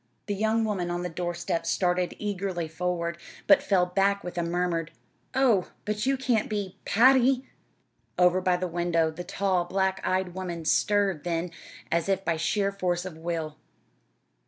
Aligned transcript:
The 0.25 0.33
young 0.33 0.65
woman 0.65 0.89
on 0.89 1.03
the 1.03 1.09
door 1.11 1.35
step 1.35 1.63
started 1.63 2.15
eagerly 2.17 2.67
forward, 2.67 3.19
but 3.45 3.61
fell 3.61 3.85
back 3.85 4.23
with 4.23 4.35
a 4.35 4.41
murmured, 4.41 4.89
"Oh, 5.35 5.69
but 5.85 6.07
you 6.07 6.17
can't 6.17 6.49
be 6.49 6.75
Patty!" 6.85 7.47
Over 8.17 8.41
by 8.41 8.57
the 8.57 8.67
window 8.67 9.11
the 9.11 9.23
tall, 9.23 9.63
black 9.63 10.01
eyed 10.03 10.33
woman 10.33 10.65
stirred 10.65 11.23
then, 11.23 11.51
as 11.91 12.09
if 12.09 12.25
by 12.25 12.35
sheer 12.35 12.71
force 12.71 13.05
of 13.05 13.15
will. 13.15 13.57